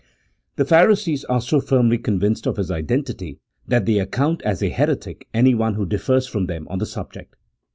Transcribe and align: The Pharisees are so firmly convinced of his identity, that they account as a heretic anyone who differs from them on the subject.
The 0.55 0.65
Pharisees 0.65 1.25
are 1.25 1.39
so 1.41 1.61
firmly 1.61 1.99
convinced 1.99 2.47
of 2.47 2.57
his 2.57 2.71
identity, 2.71 3.37
that 3.67 3.85
they 3.85 3.99
account 3.99 4.41
as 4.41 4.63
a 4.63 4.69
heretic 4.69 5.27
anyone 5.31 5.75
who 5.75 5.85
differs 5.85 6.25
from 6.25 6.47
them 6.47 6.67
on 6.71 6.79
the 6.79 6.87
subject. 6.87 7.35